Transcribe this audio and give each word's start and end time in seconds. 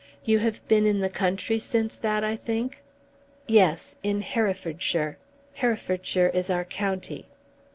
You 0.25 0.39
have 0.39 0.67
been 0.67 0.87
in 0.87 0.99
the 1.01 1.11
country 1.11 1.59
since 1.59 1.95
that, 1.97 2.23
I 2.23 2.35
think?" 2.35 2.81
"Yes, 3.45 3.93
in 4.01 4.21
Herefordshire. 4.21 5.19
Herefordshire 5.53 6.29
is 6.33 6.49
our 6.49 6.65
county." 6.65 7.27